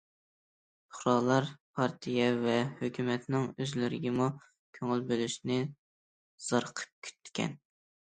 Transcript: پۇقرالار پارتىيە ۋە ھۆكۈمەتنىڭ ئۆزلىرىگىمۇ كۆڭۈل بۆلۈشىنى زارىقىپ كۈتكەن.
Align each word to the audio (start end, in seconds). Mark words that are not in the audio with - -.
پۇقرالار 0.91 1.49
پارتىيە 1.79 2.23
ۋە 2.45 2.55
ھۆكۈمەتنىڭ 2.79 3.45
ئۆزلىرىگىمۇ 3.65 4.29
كۆڭۈل 4.79 5.05
بۆلۈشىنى 5.13 5.59
زارىقىپ 6.47 6.97
كۈتكەن. 7.09 7.55